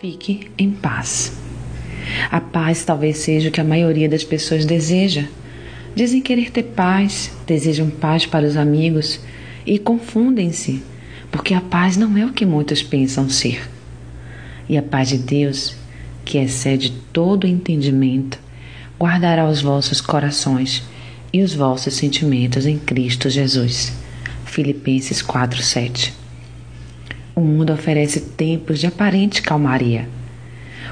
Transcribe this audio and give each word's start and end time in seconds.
Fique 0.00 0.48
em 0.56 0.70
paz. 0.70 1.32
A 2.30 2.40
paz 2.40 2.84
talvez 2.84 3.18
seja 3.18 3.48
o 3.48 3.52
que 3.52 3.60
a 3.60 3.64
maioria 3.64 4.08
das 4.08 4.22
pessoas 4.22 4.64
deseja. 4.64 5.24
Dizem 5.92 6.22
querer 6.22 6.52
ter 6.52 6.62
paz, 6.62 7.32
desejam 7.44 7.90
paz 7.90 8.24
para 8.24 8.46
os 8.46 8.56
amigos 8.56 9.18
e 9.66 9.76
confundem-se, 9.76 10.84
porque 11.32 11.52
a 11.52 11.60
paz 11.60 11.96
não 11.96 12.16
é 12.16 12.24
o 12.24 12.32
que 12.32 12.46
muitos 12.46 12.80
pensam 12.80 13.28
ser. 13.28 13.68
E 14.68 14.78
a 14.78 14.82
paz 14.84 15.08
de 15.08 15.18
Deus, 15.18 15.74
que 16.24 16.38
excede 16.38 16.92
todo 17.12 17.48
entendimento, 17.48 18.38
guardará 19.00 19.48
os 19.48 19.60
vossos 19.60 20.00
corações 20.00 20.84
e 21.32 21.42
os 21.42 21.54
vossos 21.54 21.94
sentimentos 21.94 22.66
em 22.66 22.78
Cristo 22.78 23.28
Jesus. 23.28 23.92
Filipenses 24.44 25.20
4:7. 25.22 26.27
O 27.38 27.40
mundo 27.40 27.72
oferece 27.72 28.18
tempos 28.18 28.80
de 28.80 28.88
aparente 28.88 29.42
calmaria, 29.42 30.08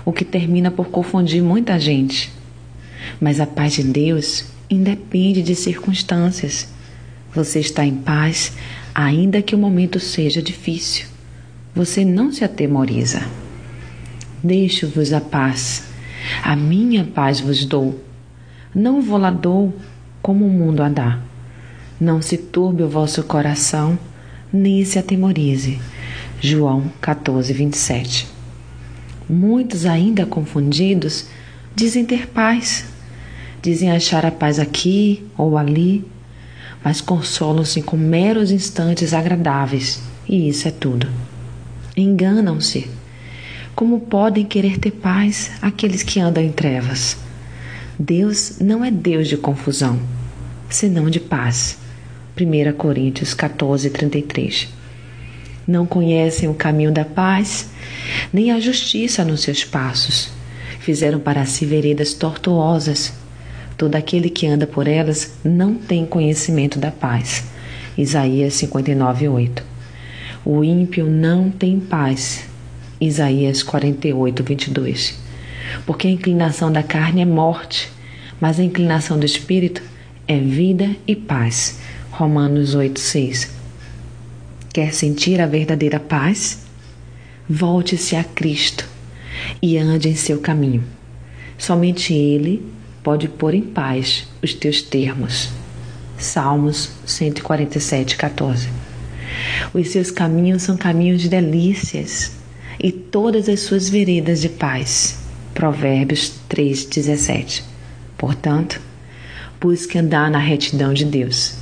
o 0.04 0.12
que 0.12 0.24
termina 0.24 0.70
por 0.70 0.90
confundir 0.90 1.42
muita 1.42 1.76
gente. 1.76 2.32
Mas 3.20 3.40
a 3.40 3.46
paz 3.48 3.72
de 3.72 3.82
Deus 3.82 4.44
independe 4.70 5.42
de 5.42 5.56
circunstâncias. 5.56 6.68
Você 7.34 7.58
está 7.58 7.84
em 7.84 7.96
paz, 7.96 8.52
ainda 8.94 9.42
que 9.42 9.56
o 9.56 9.58
momento 9.58 9.98
seja 9.98 10.40
difícil. 10.40 11.06
Você 11.74 12.04
não 12.04 12.30
se 12.30 12.44
atemoriza. 12.44 13.26
Deixo-vos 14.40 15.12
a 15.12 15.20
paz. 15.20 15.88
A 16.44 16.54
minha 16.54 17.02
paz 17.02 17.40
vos 17.40 17.64
dou. 17.64 18.00
Não 18.72 19.02
vou 19.02 19.18
lá 19.18 19.32
dou 19.32 19.74
como 20.22 20.46
o 20.46 20.50
mundo 20.50 20.80
a 20.84 20.88
dá. 20.88 21.18
Não 22.00 22.22
se 22.22 22.38
turbe 22.38 22.84
o 22.84 22.88
vosso 22.88 23.24
coração, 23.24 23.98
nem 24.52 24.84
se 24.84 24.96
atemorize. 24.96 25.80
João 26.40 26.92
14, 27.00 27.52
27. 27.52 28.28
Muitos 29.28 29.86
ainda 29.86 30.26
confundidos 30.26 31.26
dizem 31.74 32.04
ter 32.04 32.28
paz, 32.28 32.84
dizem 33.62 33.90
achar 33.90 34.24
a 34.26 34.30
paz 34.30 34.58
aqui 34.58 35.24
ou 35.36 35.56
ali, 35.56 36.04
mas 36.84 37.00
consolam-se 37.00 37.80
com 37.80 37.96
meros 37.96 38.50
instantes 38.50 39.14
agradáveis, 39.14 40.02
e 40.28 40.48
isso 40.48 40.68
é 40.68 40.70
tudo. 40.70 41.08
Enganam-se. 41.96 42.90
Como 43.74 44.00
podem 44.00 44.44
querer 44.44 44.78
ter 44.78 44.90
paz 44.90 45.50
aqueles 45.62 46.02
que 46.02 46.20
andam 46.20 46.42
em 46.42 46.52
trevas? 46.52 47.16
Deus 47.98 48.58
não 48.60 48.84
é 48.84 48.90
Deus 48.90 49.26
de 49.26 49.38
confusão, 49.38 49.98
senão 50.68 51.08
de 51.08 51.18
paz. 51.18 51.78
1 52.38 52.76
Coríntios 52.76 53.32
14, 53.32 53.88
33. 53.88 54.68
Não 55.66 55.84
conhecem 55.84 56.48
o 56.48 56.54
caminho 56.54 56.92
da 56.92 57.04
paz, 57.04 57.70
nem 58.32 58.52
a 58.52 58.60
justiça 58.60 59.24
nos 59.24 59.40
seus 59.40 59.64
passos. 59.64 60.30
Fizeram 60.78 61.18
para 61.18 61.44
si 61.44 61.66
veredas 61.66 62.14
tortuosas. 62.14 63.12
Todo 63.76 63.96
aquele 63.96 64.30
que 64.30 64.46
anda 64.46 64.66
por 64.66 64.86
elas 64.86 65.38
não 65.44 65.74
tem 65.74 66.06
conhecimento 66.06 66.78
da 66.78 66.90
paz. 66.90 67.44
Isaías 67.98 68.54
59, 68.54 69.28
8. 69.28 69.62
O 70.44 70.62
ímpio 70.62 71.06
não 71.06 71.50
tem 71.50 71.80
paz. 71.80 72.44
Isaías 73.00 73.62
48, 73.62 74.44
22. 74.44 75.18
Porque 75.84 76.06
a 76.06 76.10
inclinação 76.10 76.70
da 76.70 76.82
carne 76.82 77.22
é 77.22 77.26
morte, 77.26 77.90
mas 78.40 78.60
a 78.60 78.62
inclinação 78.62 79.18
do 79.18 79.26
espírito 79.26 79.82
é 80.28 80.38
vida 80.38 80.94
e 81.06 81.16
paz. 81.16 81.80
Romanos 82.10 82.74
8, 82.74 82.98
6. 83.00 83.50
Quer 84.76 84.92
sentir 84.92 85.40
a 85.40 85.46
verdadeira 85.46 85.98
paz? 85.98 86.58
Volte-se 87.48 88.14
a 88.14 88.22
Cristo 88.22 88.86
e 89.62 89.78
ande 89.78 90.10
em 90.10 90.14
seu 90.14 90.38
caminho. 90.38 90.84
Somente 91.56 92.12
Ele 92.12 92.62
pode 93.02 93.26
pôr 93.26 93.54
em 93.54 93.62
paz 93.62 94.28
os 94.42 94.52
teus 94.52 94.82
termos. 94.82 95.48
Salmos 96.18 96.90
147, 97.06 98.18
14. 98.18 98.68
Os 99.72 99.88
seus 99.88 100.10
caminhos 100.10 100.64
são 100.64 100.76
caminhos 100.76 101.22
de 101.22 101.30
delícias 101.30 102.32
e 102.78 102.92
todas 102.92 103.48
as 103.48 103.60
suas 103.60 103.88
veredas 103.88 104.42
de 104.42 104.50
paz. 104.50 105.20
Provérbios 105.54 106.34
3, 106.50 106.84
17. 106.84 107.64
Portanto, 108.18 108.78
busque 109.58 109.96
andar 109.96 110.30
na 110.30 110.38
retidão 110.38 110.92
de 110.92 111.06
Deus 111.06 111.54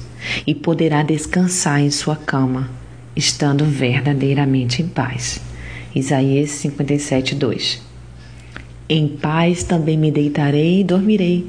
e 0.45 0.53
poderá 0.53 1.05
descansar 1.05 1.79
em 1.81 1.93
sua 1.93 2.17
cama, 2.17 2.69
estando 3.17 3.65
verdadeiramente 3.65 4.83
em 4.83 4.89
paz. 4.89 5.41
Isaías 5.95 6.51
57, 6.51 7.35
2. 7.35 7.83
Em 8.89 9.09
paz 9.09 9.65
também 9.65 9.97
me 9.97 10.11
deitarei 10.11 10.81
e 10.81 10.85
dormirei, 10.85 11.47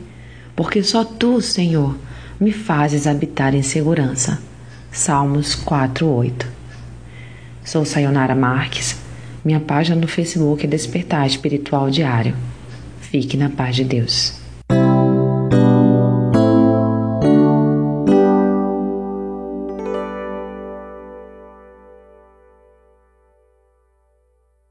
porque 0.56 0.84
só 0.84 1.04
tu, 1.04 1.42
Senhor, 1.42 1.98
me 2.40 2.52
fazes 2.52 3.08
habitar 3.08 3.56
em 3.56 3.62
segurança. 3.62 4.42
Salmos 4.92 5.56
4, 5.56 6.08
8. 6.08 6.48
Sou 7.64 7.84
Sayonara 7.84 8.36
Marques. 8.36 8.96
Minha 9.44 9.60
página 9.60 9.96
no 9.96 10.08
Facebook 10.08 10.66
é 10.66 10.70
Despertar 10.70 11.28
Espiritual 11.28 11.90
Diário. 11.90 12.36
Fique 13.02 13.36
na 13.36 13.50
paz 13.50 13.76
de 13.76 13.84
Deus. 13.84 14.45